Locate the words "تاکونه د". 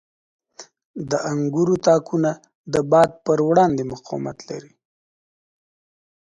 1.85-2.75